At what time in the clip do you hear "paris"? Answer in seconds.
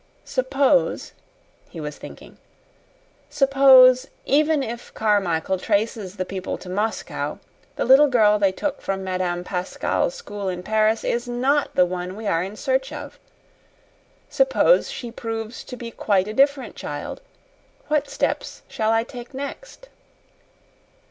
10.63-11.03